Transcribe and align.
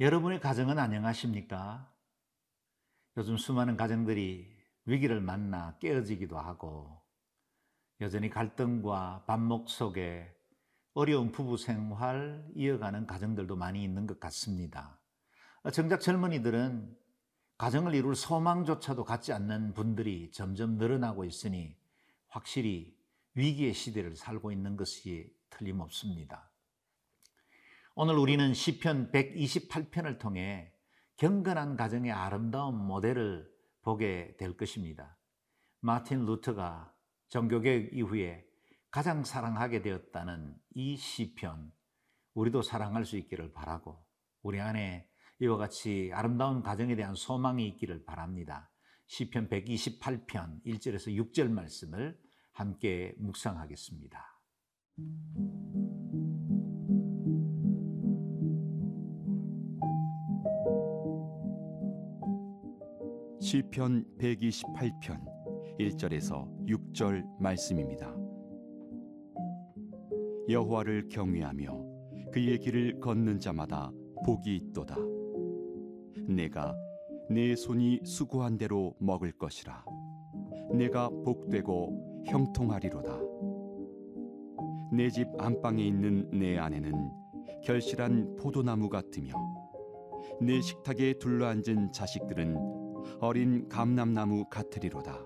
여러분의 0.00 0.40
가정은 0.40 0.80
안녕하십니까? 0.80 1.88
요즘 3.16 3.36
수많은 3.36 3.76
가정들이 3.76 4.52
위기를 4.86 5.20
만나 5.20 5.78
깨어지기도 5.78 6.36
하고 6.36 7.00
여전히 8.00 8.28
갈등과 8.28 9.22
반목 9.28 9.70
속에 9.70 10.34
어려운 10.94 11.30
부부 11.30 11.56
생활 11.56 12.44
이어가는 12.56 13.06
가정들도 13.06 13.54
많이 13.54 13.84
있는 13.84 14.08
것 14.08 14.18
같습니다. 14.18 14.98
정작 15.72 16.00
젊은이들은 16.00 16.98
가정을 17.56 17.94
이룰 17.94 18.16
소망조차도 18.16 19.04
갖지 19.04 19.32
않는 19.32 19.74
분들이 19.74 20.32
점점 20.32 20.76
늘어나고 20.76 21.24
있으니 21.24 21.76
확실히 22.26 22.98
위기의 23.34 23.72
시대를 23.72 24.16
살고 24.16 24.50
있는 24.50 24.76
것이 24.76 25.32
틀림없습니다. 25.50 26.50
오늘 27.96 28.18
우리는 28.18 28.52
시편 28.52 29.12
128편을 29.12 30.18
통해 30.18 30.72
경건한 31.16 31.76
가정의 31.76 32.10
아름다운 32.10 32.76
모델을 32.76 33.48
보게 33.82 34.34
될 34.36 34.56
것입니다. 34.56 35.16
마틴 35.78 36.24
루터가 36.24 36.92
종교개혁 37.28 37.92
이후에 37.92 38.44
가장 38.90 39.22
사랑하게 39.22 39.82
되었다는 39.82 40.56
이 40.74 40.96
시편, 40.96 41.70
우리도 42.34 42.62
사랑할 42.62 43.04
수 43.04 43.16
있기를 43.16 43.52
바라고 43.52 44.04
우리 44.42 44.60
안에 44.60 45.08
이와 45.38 45.56
같이 45.56 46.10
아름다운 46.12 46.64
가정에 46.64 46.96
대한 46.96 47.14
소망이 47.14 47.64
있기를 47.68 48.04
바랍니다. 48.04 48.72
시편 49.06 49.48
128편 49.48 50.64
1절에서 50.64 51.32
6절 51.32 51.48
말씀을 51.48 52.18
함께 52.54 53.14
묵상하겠습니다. 53.18 54.40
시편 63.44 64.06
128편 64.18 65.20
1절에서 65.78 66.48
6절 66.66 67.26
말씀입니다. 67.38 68.10
여호와를 70.48 71.10
경외하며 71.10 71.84
그의 72.32 72.58
길을 72.58 73.00
걷는 73.00 73.38
자마다 73.40 73.92
복이 74.24 74.56
있도다. 74.56 74.96
내가 76.26 76.74
내 77.28 77.54
손이 77.54 78.00
수고한 78.04 78.56
대로 78.56 78.94
먹을 78.98 79.30
것이라. 79.32 79.84
내가 80.72 81.10
복되고 81.10 82.22
형통하리로다. 82.26 83.20
내 84.90 85.10
집 85.10 85.28
안방에 85.38 85.84
있는 85.84 86.30
내 86.30 86.56
아내는 86.56 86.94
결실한 87.62 88.36
포도나무 88.36 88.88
같으며 88.88 89.34
내 90.40 90.62
식탁에 90.62 91.18
둘러앉은 91.18 91.92
자식들은 91.92 92.73
어린 93.20 93.68
감람나무 93.68 94.48
같으리로다. 94.48 95.18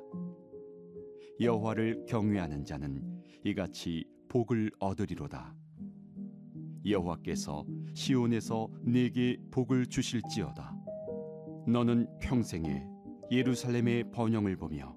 여호와를 1.41 2.07
경외하는 2.07 2.65
자는 2.65 3.23
이같이 3.45 4.05
복을 4.29 4.71
얻으리로다. 4.79 5.55
여호와께서 6.85 7.65
시온에서 7.95 8.69
내게 8.83 9.37
복을 9.51 9.87
주실지어다. 9.87 10.75
너는 11.67 12.09
평생에 12.21 12.87
예루살렘의 13.31 14.11
번영을 14.11 14.57
보며 14.57 14.97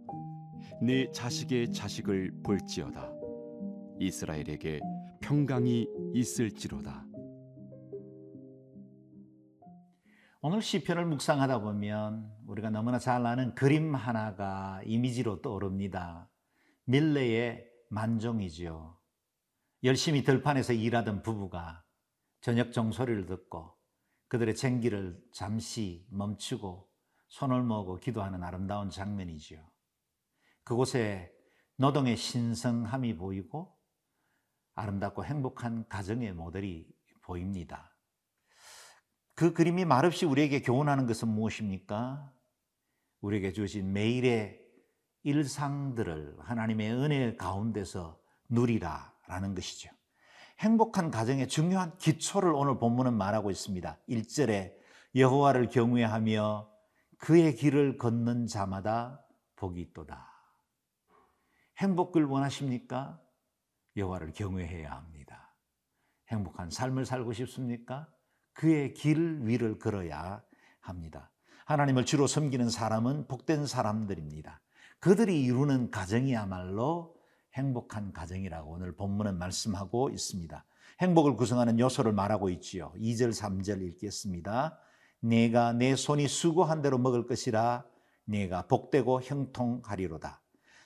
내 0.82 1.12
자식의 1.12 1.74
자식을 1.74 2.32
볼지어다. 2.44 3.12
이스라엘에게 4.00 4.80
평강이 5.22 5.88
있을지로다. 6.14 7.06
오늘 10.44 10.64
시편을 10.64 11.06
묵상하다 11.06 11.62
보면 11.62 12.36
우리가 12.48 12.72
너무나 12.72 12.98
잘 12.98 13.24
아는 13.28 13.54
그림 13.54 13.94
하나가 13.94 14.82
이미지로 14.86 15.40
떠오릅니다. 15.44 16.32
밀레의 16.86 17.64
만종이지요. 17.90 18.98
열심히 19.84 20.24
들판에서 20.24 20.74
일하던 20.74 21.22
부부가 21.22 21.84
저녁 22.42 22.72
종소리를 22.72 23.28
듣고 23.28 23.78
그들의 24.30 24.56
쟁기를 24.56 25.24
잠시 25.32 26.08
멈추고 26.10 26.90
손을 27.28 27.62
모으고 27.62 28.00
기도하는 28.00 28.44
아름다운 28.44 28.90
장면이지요. 28.90 29.64
그곳에 30.64 31.32
노동의 31.76 32.18
신성함이 32.18 33.16
보이고 33.16 33.78
아름답고 34.74 35.24
행복한 35.24 35.88
가정의 35.88 36.34
모델이 36.34 36.88
보입니다. 37.22 37.91
그 39.34 39.54
그림이 39.54 39.86
말없이 39.86 40.26
우리에게 40.26 40.62
교훈하는 40.62 41.06
것은 41.06 41.28
무엇입니까? 41.28 42.32
우리에게 43.22 43.54
주신 43.54 43.94
매일의 43.94 44.60
일상들을 45.24 46.38
하나님의 46.40 46.92
은혜 46.92 47.36
가운데서 47.36 48.20
누리라 48.50 49.14
라는 49.28 49.56
것이죠. 49.56 49.90
행복한 50.60 51.10
가정의 51.10 51.48
중요한 51.48 51.98
기초를 51.98 52.54
오늘 52.54 52.78
본문은 52.78 53.14
말하고 53.14 53.50
있습니다. 53.50 53.98
1절에 54.10 54.74
여호와를 55.16 55.70
경외하며 55.70 56.70
그의 57.18 57.56
길을 57.56 57.98
걷는 57.98 58.48
자마다 58.48 59.26
복이 59.56 59.80
있도다. 59.82 60.28
행복을 61.78 62.26
원하십니까? 62.26 63.20
여호와를 63.96 64.34
경외해야 64.34 64.92
합니다. 64.92 65.56
행복한 66.30 66.70
삶을 66.70 67.06
살고 67.06 67.34
싶습니까? 67.34 68.08
그의 68.54 68.94
길 68.94 69.40
위를 69.44 69.80
걸어야 69.80 70.42
합니다. 70.80 71.32
하나님을 71.66 72.06
주로 72.06 72.28
섬기는 72.28 72.70
사람은 72.70 73.28
복된 73.28 73.66
사람들입니다. 73.66 74.62
그들이 75.00 75.44
이루는 75.44 75.92
가정이야말로 75.92 77.16
행복한 77.54 78.14
가정이라고 78.14 78.72
오늘 78.72 78.96
본문은 78.96 79.38
말씀하고 79.38 80.10
있습니다. 80.10 80.66
행복을 81.02 81.36
구성하는 81.36 81.80
요소를 81.80 82.14
말하고 82.14 82.50
있지요. 82.50 82.94
2절, 82.98 83.32
3절 83.34 83.82
읽겠습니다. 83.82 84.78
내가 85.20 85.74
내 85.74 85.96
손이 85.96 86.28
수고한 86.28 86.82
대로 86.82 86.98
먹을 86.98 87.26
것이라 87.26 87.86
내가 88.26 88.68
복되고 88.68 89.22
형통하리로다. 89.22 90.42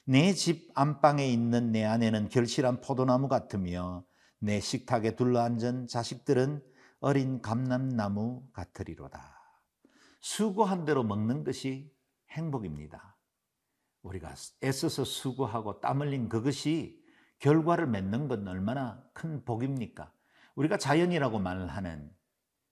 내 0.05 0.33
집 0.33 0.69
안방에 0.75 1.27
있는 1.27 1.71
내 1.71 1.83
아내는 1.83 2.29
결실한 2.29 2.79
포도나무 2.81 3.27
같으며 3.27 4.03
내 4.39 4.59
식탁에 4.59 5.15
둘러앉은 5.15 5.87
자식들은 5.87 6.61
어린 6.99 7.41
감람나무 7.41 8.49
같으리로다. 8.53 9.35
수고한 10.19 10.85
대로 10.85 11.03
먹는 11.03 11.43
것이 11.43 11.93
행복입니다. 12.31 13.15
우리가 14.01 14.33
애써서 14.63 15.03
수고하고 15.03 15.79
땀 15.81 16.01
흘린 16.01 16.29
그것이 16.29 17.03
결과를 17.39 17.87
맺는 17.87 18.27
건 18.27 18.47
얼마나 18.47 19.03
큰 19.13 19.43
복입니까? 19.43 20.11
우리가 20.55 20.77
자연이라고 20.77 21.39
말을 21.39 21.67
하는 21.67 22.11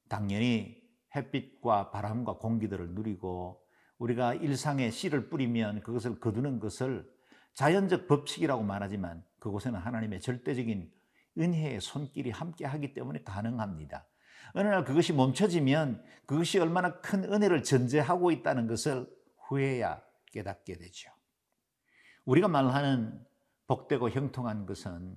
당연히 0.10 0.82
햇빛과 1.16 1.92
바람과 1.92 2.38
공기들을 2.38 2.92
누리고 2.92 3.62
우리가 3.98 4.34
일상에 4.34 4.90
씨를 4.90 5.30
뿌리면 5.30 5.82
그것을 5.82 6.20
거두는 6.20 6.60
것을 6.60 7.10
자연적 7.54 8.08
법칙이라고 8.08 8.64
말하지만 8.64 9.24
그곳에는 9.40 9.80
하나님의 9.80 10.22
절대적인 10.22 10.92
은혜의 11.38 11.82
손길이 11.82 12.32
함께 12.32 12.66
하기 12.66 12.94
때문에 12.94 13.24
가능합니다. 13.24 14.08
어느 14.54 14.68
날 14.68 14.84
그것이 14.84 15.14
멈춰지면 15.14 16.04
그것이 16.26 16.60
얼마나 16.60 17.02
큰 17.02 17.24
은혜를 17.24 17.64
전제하고 17.64 18.32
있다는 18.32 18.68
것을 18.68 19.08
후에야 19.48 20.02
깨닫게 20.32 20.78
되죠. 20.78 21.12
우리가 22.26 22.48
말하는 22.48 23.20
복되고 23.68 24.10
형통한 24.10 24.66
것은 24.66 25.16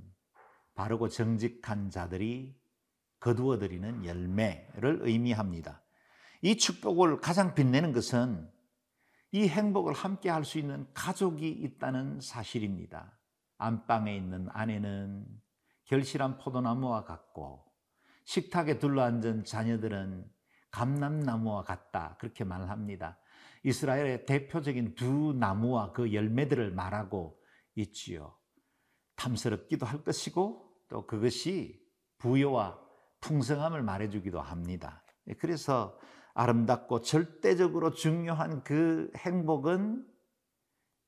바르고 0.75 1.09
정직한 1.09 1.91
자들이 1.91 2.59
거두어들이는 3.21 4.05
열매를 4.05 5.01
의미합니다. 5.03 5.83
이 6.43 6.57
축복을 6.57 7.21
가장 7.21 7.55
빛내는 7.55 7.93
것은 7.93 8.51
이 9.33 9.49
행복을 9.49 9.93
함께 9.93 10.31
할 10.31 10.45
수 10.45 10.59
있는 10.59 10.87
가족이 10.95 11.49
있다는 11.49 12.21
사실입니다. 12.21 13.19
안방에 13.59 14.15
있는 14.15 14.49
아내는 14.51 15.27
결실한 15.85 16.39
포도나무와 16.39 17.05
같고 17.05 17.66
식탁에 18.27 18.79
둘러앉은 18.79 19.45
자녀들은 19.45 20.29
감람나무와 20.71 21.63
같다. 21.63 22.17
그렇게 22.21 22.45
말을 22.45 22.69
합니다. 22.69 23.19
이스라엘의 23.63 24.27
대표적인 24.27 24.95
두 24.95 25.33
나무와 25.33 25.93
그 25.93 26.13
열매들을 26.13 26.73
말하고 26.73 27.41
있지요. 27.77 28.37
탐스럽기도 29.15 29.87
할 29.87 30.05
것이고 30.05 30.71
또 30.89 31.07
그것이 31.07 31.83
부여와 32.19 32.79
풍성함을 33.21 33.83
말해주기도 33.83 34.41
합니다. 34.41 35.05
그래서 35.39 35.99
아름답고 36.35 37.01
절대적으로 37.03 37.93
중요한 37.93 38.63
그 38.63 39.11
행복은 39.17 40.07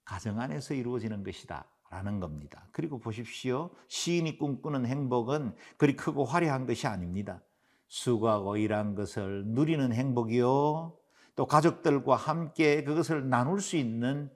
가정 0.04 0.40
안에서 0.40 0.74
이루어지는 0.74 1.22
것이다. 1.22 1.70
라는 1.90 2.20
겁니다. 2.20 2.68
그리고 2.72 2.98
보십시오. 2.98 3.70
시인이 3.88 4.38
꿈꾸는 4.38 4.86
행복은 4.86 5.54
그리 5.78 5.96
크고 5.96 6.24
화려한 6.24 6.66
것이 6.66 6.86
아닙니다. 6.86 7.42
수고하고 7.88 8.58
일한 8.58 8.94
것을 8.94 9.46
누리는 9.46 9.92
행복이요. 9.92 10.96
또 11.34 11.46
가족들과 11.46 12.16
함께 12.16 12.84
그것을 12.84 13.28
나눌 13.28 13.60
수 13.60 13.76
있는 13.76 14.30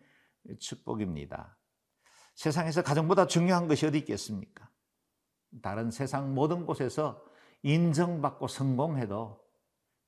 축복입니다. 0.58 1.58
세상에서 2.34 2.82
가정보다 2.82 3.26
중요한 3.26 3.68
것이 3.68 3.86
어디 3.86 3.98
있겠습니까? 3.98 4.68
다른 5.60 5.90
세상 5.90 6.34
모든 6.34 6.64
곳에서 6.64 7.22
인정받고 7.62 8.48
성공해도 8.48 9.42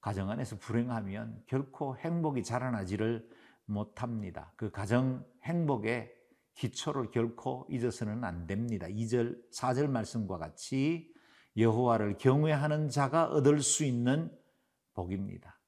가정 0.00 0.31
안에서 0.31 0.56
불행하면 0.58 1.43
결코 1.47 1.97
행복이 1.97 2.43
자라나지를 2.43 3.29
못합니다. 3.67 4.52
그 4.56 4.70
가정 4.70 5.25
행복의 5.43 6.13
기초를 6.55 7.11
결코 7.11 7.67
잊어서는 7.71 8.25
안 8.25 8.47
됩니다. 8.47 8.87
2절, 8.87 9.51
4절 9.53 9.89
말씀과 9.89 10.39
같이 10.39 11.12
여호와를 11.56 12.19
경외하는 12.19 12.89
자가 12.89 13.29
얻을 13.29 13.61
수 13.61 13.85
있는 13.85 14.31
복입니다. 14.95 15.59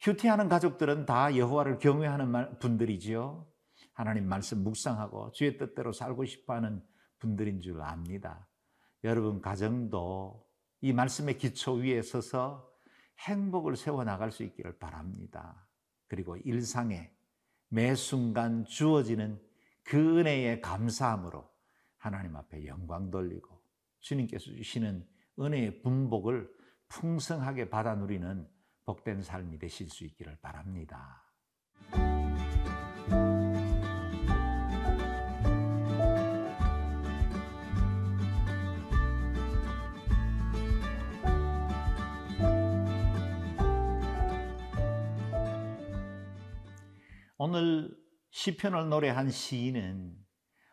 휴티하는 0.00 0.48
가족들은 0.48 1.06
다 1.06 1.36
여호와를 1.36 1.78
경외하는 1.78 2.58
분들이지요. 2.58 3.46
하나님 3.92 4.26
말씀 4.26 4.64
묵상하고 4.64 5.32
주의 5.32 5.58
뜻대로 5.58 5.92
살고 5.92 6.24
싶어하는 6.24 6.82
분들인 7.18 7.60
줄 7.60 7.82
압니다. 7.82 8.48
여러분 9.04 9.42
가정도 9.42 10.46
이 10.80 10.92
말씀의 10.92 11.36
기초 11.36 11.74
위에 11.74 12.00
서서 12.00 12.70
행복을 13.18 13.76
세워 13.76 14.04
나갈 14.04 14.32
수 14.32 14.42
있기를 14.42 14.78
바랍니다. 14.78 15.66
그리고 16.08 16.36
일상에 16.38 17.10
매 17.68 17.94
순간 17.94 18.64
주어지는 18.64 19.38
그 19.90 20.20
은혜의 20.20 20.60
감사함으로 20.60 21.50
하나님 21.96 22.36
앞에 22.36 22.64
영광 22.64 23.10
돌리고 23.10 23.60
주님께서 23.98 24.44
주시는 24.44 25.04
은혜의 25.36 25.82
분복을 25.82 26.48
풍성하게 26.86 27.70
받아 27.70 27.96
누리는 27.96 28.48
복된 28.84 29.20
삶이 29.20 29.58
되실 29.58 29.90
수 29.90 30.04
있기를 30.04 30.38
바랍니다. 30.40 31.24
오늘 47.38 48.00
시편을 48.30 48.88
노래한 48.88 49.30
시인은 49.30 50.16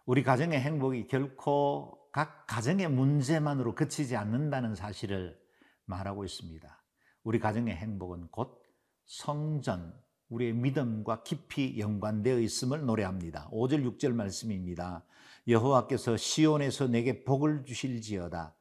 우리 0.06 0.24
가정의 0.24 0.60
행복이 0.60 1.08
결코 1.08 1.98
각 2.12 2.48
가정의 2.48 2.88
문제만으로 2.90 3.76
그치지 3.76 4.16
않는다는 4.16 4.76
사실을 4.76 5.38
말하고 5.86 6.24
있습니다. 6.24 6.84
우리 7.24 7.40
가정의 7.40 7.76
행복은 7.76 8.30
곧 8.32 8.64
성전, 9.06 9.94
우리의 10.30 10.54
믿음과 10.54 11.24
깊이 11.24 11.80
연관되어 11.80 12.40
있음을 12.40 12.86
노래합니다. 12.86 13.50
5절 13.52 13.98
6절 13.98 14.14
말씀입니다. 14.14 15.06
여호와께서 15.48 16.18
시온에서 16.18 16.88
내게 16.88 17.24
복을 17.24 17.66
주실지어다. 17.66 18.56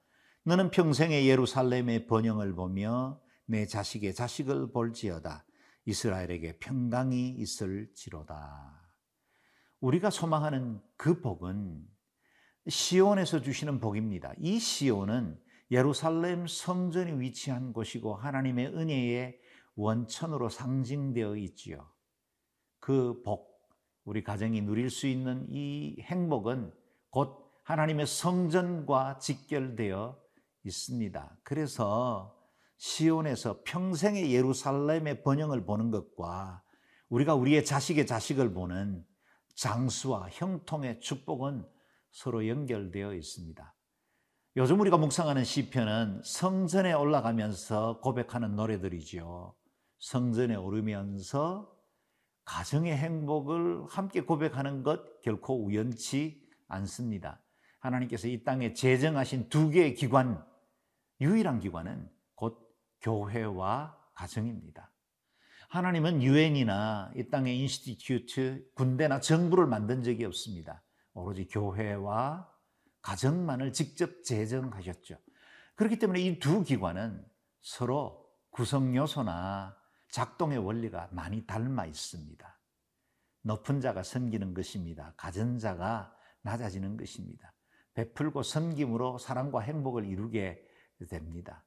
너는 0.45 0.71
평생의 0.71 1.29
예루살렘의 1.29 2.07
번영을 2.07 2.55
보며 2.55 3.21
내 3.47 3.67
자식의 3.67 4.15
자식을 4.15 4.73
볼지어다. 4.73 5.45
이스라엘에게 5.87 6.59
평강이 6.59 7.31
있을지로다. 7.31 8.86
우리가 9.87 10.11
소망하는 10.11 10.81
그 10.97 11.21
복은 11.21 11.81
시온에서 12.67 13.41
주시는 13.41 13.79
복입니다. 13.79 14.33
이 14.37 14.59
시온은 14.59 15.39
예루살렘 15.71 16.49
성전이 16.49 17.21
위치한 17.21 17.73
곳이고 17.73 18.17
하나님의 18.17 18.67
은혜의 18.67 19.39
원천으로 19.77 20.49
상징되어 20.49 21.37
있지요. 21.37 21.89
그 22.81 23.23
복, 23.23 23.61
우리 24.03 24.25
가정이 24.25 24.61
누릴 24.63 24.91
수 24.91 25.07
있는 25.07 25.47
이 25.51 25.97
행복은 26.01 26.73
곧 27.11 27.49
하나님의 27.63 28.09
성전과 28.09 29.19
직결되어 29.19 30.21
있습니다. 30.65 31.39
그래서 31.45 32.37
시온에서 32.77 33.63
평생의 33.65 34.35
예루살렘의 34.35 35.23
번영을 35.23 35.65
보는 35.65 35.93
것과 35.93 36.65
우리가 37.09 37.37
우리의 37.37 37.65
자식의 37.65 38.09
자식을 38.09 38.53
보는 38.53 39.05
장수와 39.57 40.29
형통의 40.31 41.01
축복은 41.01 41.67
서로 42.13 42.49
연결되어 42.49 43.15
있습니다. 43.15 43.75
요즘 44.57 44.81
우리가 44.81 44.97
묵상하는 44.97 45.45
시편은 45.45 46.23
성전에 46.25 46.95
올라가면서 46.95 48.01
고백하는 48.01 48.57
노래들이지요. 48.57 49.55
성전에 49.99 50.55
오르면서 50.55 51.75
가정의 52.45 52.97
행복을 52.97 53.85
함께 53.89 54.23
고백하는 54.23 54.83
것 54.83 55.21
결코 55.21 55.63
우연치 55.63 56.49
않습니다. 56.69 57.43
하나님께서 57.81 58.29
이 58.29 58.45
땅에 58.45 58.73
제정하신 58.73 59.49
두 59.49 59.69
개의 59.69 59.95
기관, 59.95 60.43
유일한 61.21 61.61
기관은 61.61 62.09
교회와 63.07 63.97
가정입니다. 64.15 64.91
하나님은 65.69 66.23
유엔이나 66.23 67.13
이 67.17 67.29
땅의 67.29 67.59
institute, 67.61 68.71
군대나 68.75 69.21
정부를 69.21 69.67
만든 69.67 70.03
적이 70.03 70.25
없습니다. 70.27 70.83
오로지 71.13 71.47
교회와 71.49 72.49
가정만을 73.03 73.73
직접 73.73 74.23
제정하셨죠. 74.25 75.17
그렇기 75.75 75.99
때문에 75.99 76.21
이 76.21 76.39
두 76.39 76.63
기관은 76.63 77.25
서로 77.61 78.27
구성 78.51 78.97
요소나 78.97 79.77
작동의 80.11 80.59
원리가 80.59 81.09
많이 81.13 81.47
닮아 81.47 81.87
있습니다. 81.87 82.61
높은 83.43 83.81
자가 83.81 84.03
섬기는 84.03 84.55
것입니다. 84.55 85.15
가진 85.17 85.59
자가 85.59 86.17
낮아지는 86.43 86.97
것입니다. 86.97 87.53
베풀고 87.95 88.43
섬김으로 88.43 89.19
사랑과 89.19 89.61
행복을 89.61 90.05
이루게 90.07 90.63
됩니다. 91.11 91.66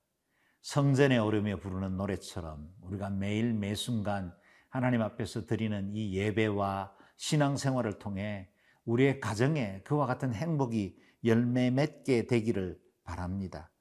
성전에 0.61 1.17
오르며 1.17 1.57
부르는 1.57 1.97
노래처럼 1.97 2.69
우리가 2.81 3.09
매일 3.09 3.53
매순간 3.53 4.33
하나님 4.69 5.01
앞에서 5.01 5.45
드리는 5.45 5.93
이 5.93 6.15
예배와 6.15 6.93
신앙생활을 7.17 7.99
통해 7.99 8.49
우리의 8.85 9.19
가정에 9.19 9.81
그와 9.83 10.05
같은 10.05 10.33
행복이 10.33 10.97
열매 11.25 11.69
맺게 11.69 12.27
되기를 12.27 12.79
바랍니다. 13.03 13.71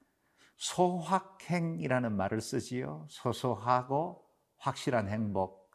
소확행이라는 0.57 2.15
말을 2.15 2.41
쓰지요. 2.41 3.05
소소하고 3.09 4.25
확실한 4.57 5.07
행복. 5.07 5.71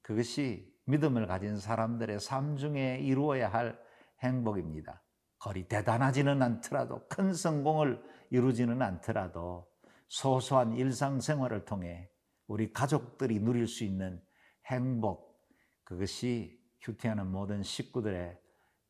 그것이 0.00 0.72
믿음을 0.86 1.26
가진 1.26 1.58
사람들의 1.58 2.18
삶 2.20 2.56
중에 2.56 2.98
이루어야 3.00 3.52
할 3.52 3.78
행복입니다. 4.20 5.02
거리 5.38 5.66
대단하지는 5.68 6.40
않더라도 6.40 7.06
큰 7.08 7.34
성공을 7.34 8.02
이루지는 8.30 8.80
않더라도 8.80 9.71
소소한 10.12 10.76
일상생활을 10.76 11.64
통해 11.64 12.10
우리 12.46 12.70
가족들이 12.70 13.40
누릴 13.40 13.66
수 13.66 13.82
있는 13.82 14.22
행복, 14.66 15.40
그것이 15.84 16.60
휴태하는 16.82 17.28
모든 17.28 17.62
식구들의 17.62 18.38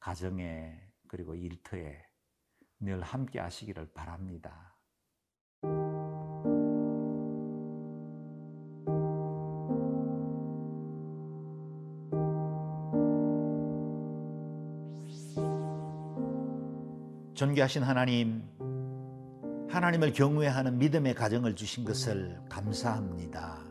가정에 0.00 0.80
그리고 1.06 1.36
일터에 1.36 1.96
늘 2.80 3.02
함께 3.02 3.38
하시기를 3.38 3.92
바랍니다. 3.92 4.76
존귀하신 17.34 17.84
하나님, 17.84 18.51
하나님을 19.72 20.12
경외하는 20.12 20.76
믿음의 20.76 21.14
가정을 21.14 21.56
주신 21.56 21.82
것을 21.86 22.38
감사합니다. 22.50 23.64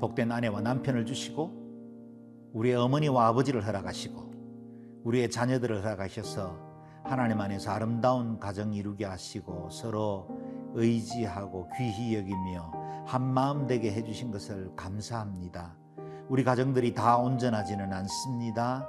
복된 0.00 0.30
아내와 0.30 0.60
남편을 0.60 1.06
주시고 1.06 2.52
우리의 2.52 2.76
어머니와 2.76 3.26
아버지를 3.26 3.66
허락하시고 3.66 5.02
우리의 5.02 5.28
자녀들을 5.28 5.82
허락하셔서 5.82 6.56
하나님 7.02 7.40
안에서 7.40 7.72
아름다운 7.72 8.38
가정 8.38 8.72
이루게 8.74 9.06
하시고 9.06 9.70
서로 9.70 10.28
의지하고 10.74 11.68
귀히 11.76 12.14
여기며 12.14 13.04
한 13.08 13.22
마음 13.22 13.66
되게 13.66 13.90
해 13.90 14.04
주신 14.04 14.30
것을 14.30 14.70
감사합니다. 14.76 15.76
우리 16.28 16.44
가정들이 16.44 16.94
다 16.94 17.16
온전하지는 17.16 17.92
않습니다. 17.92 18.88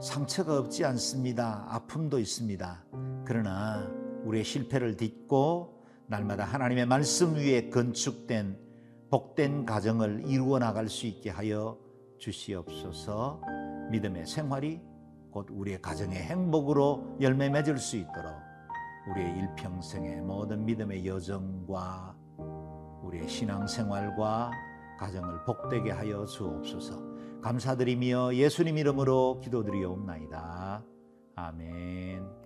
상처가 0.00 0.60
없지 0.60 0.84
않습니다. 0.84 1.66
아픔도 1.70 2.20
있습니다. 2.20 2.84
그러나 3.24 4.05
우리의 4.26 4.44
실패를 4.44 4.96
딛고 4.96 5.82
날마다 6.06 6.44
하나님의 6.44 6.86
말씀 6.86 7.34
위에 7.36 7.70
건축된 7.70 8.58
복된 9.10 9.64
가정을 9.64 10.24
이루어 10.26 10.58
나갈 10.58 10.88
수 10.88 11.06
있게 11.06 11.30
하여 11.30 11.78
주시옵소서 12.18 13.40
믿음의 13.90 14.26
생활이 14.26 14.80
곧 15.30 15.48
우리의 15.50 15.80
가정의 15.82 16.18
행복으로 16.18 17.18
열매 17.20 17.48
맺을 17.48 17.78
수 17.78 17.96
있도록 17.96 18.32
우리의 19.10 19.38
일평생의 19.38 20.22
모든 20.22 20.64
믿음의 20.64 21.06
여정과 21.06 22.16
우리의 23.02 23.28
신앙생활과 23.28 24.50
가정을 24.98 25.44
복되게 25.44 25.90
하여 25.90 26.24
주옵소서. 26.24 27.16
감사드리며 27.42 28.34
예수님 28.34 28.78
이름으로 28.78 29.40
기도드리옵나이다. 29.40 30.82
아멘. 31.36 32.45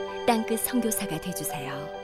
땅끝 0.31 0.61
선교사가 0.61 1.19
되주세요. 1.19 2.00